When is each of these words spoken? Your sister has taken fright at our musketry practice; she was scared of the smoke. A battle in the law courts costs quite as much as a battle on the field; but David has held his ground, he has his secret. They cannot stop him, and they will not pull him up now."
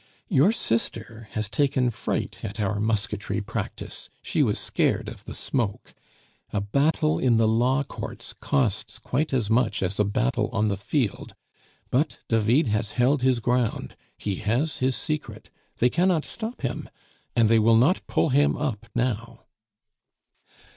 Your 0.29 0.51
sister 0.51 1.27
has 1.33 1.47
taken 1.47 1.91
fright 1.91 2.43
at 2.43 2.59
our 2.59 2.79
musketry 2.79 3.39
practice; 3.39 4.09
she 4.23 4.41
was 4.41 4.57
scared 4.57 5.07
of 5.07 5.25
the 5.25 5.35
smoke. 5.35 5.93
A 6.51 6.59
battle 6.59 7.19
in 7.19 7.37
the 7.37 7.47
law 7.47 7.83
courts 7.83 8.33
costs 8.33 8.97
quite 8.97 9.31
as 9.31 9.51
much 9.51 9.83
as 9.83 9.99
a 9.99 10.03
battle 10.03 10.49
on 10.51 10.69
the 10.69 10.75
field; 10.75 11.35
but 11.91 12.17
David 12.29 12.65
has 12.65 12.93
held 12.97 13.21
his 13.21 13.39
ground, 13.39 13.95
he 14.17 14.37
has 14.37 14.77
his 14.77 14.95
secret. 14.95 15.51
They 15.77 15.91
cannot 15.91 16.25
stop 16.25 16.61
him, 16.63 16.89
and 17.35 17.47
they 17.47 17.59
will 17.59 17.77
not 17.77 18.01
pull 18.07 18.29
him 18.29 18.57
up 18.57 18.87
now." 18.95 19.41